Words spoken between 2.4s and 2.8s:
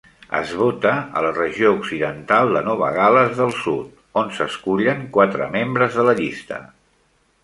de